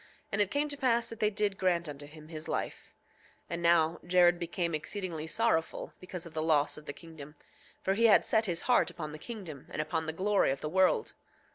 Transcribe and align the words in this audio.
And 0.31 0.41
it 0.41 0.49
came 0.49 0.67
to 0.69 0.75
pass 0.77 1.09
that 1.11 1.19
they 1.19 1.29
did 1.29 1.59
grant 1.59 1.87
unto 1.87 2.07
him 2.07 2.29
his 2.29 2.47
life. 2.47 2.95
8:7 3.41 3.45
And 3.51 3.61
now 3.61 3.99
Jared 4.03 4.39
became 4.39 4.73
exceedingly 4.73 5.27
sorrowful 5.27 5.93
because 5.99 6.25
of 6.25 6.33
the 6.33 6.41
loss 6.41 6.75
of 6.75 6.87
the 6.87 6.91
kingdom, 6.91 7.35
for 7.83 7.93
he 7.93 8.05
had 8.07 8.25
set 8.25 8.47
his 8.47 8.61
heart 8.61 8.89
upon 8.89 9.11
the 9.11 9.19
kingdom 9.19 9.67
and 9.69 9.79
upon 9.79 10.07
the 10.07 10.13
glory 10.17 10.49
of 10.49 10.61
the 10.61 10.69
world. 10.69 11.13